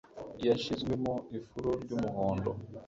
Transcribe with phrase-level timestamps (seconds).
[0.45, 2.51] Yashizwemo ifuro ryumuhondo